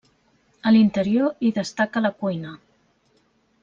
A 0.69 0.73
l'interior 0.77 1.45
hi 1.49 1.53
destaca 1.59 2.05
la 2.07 2.15
cuina. 2.25 2.59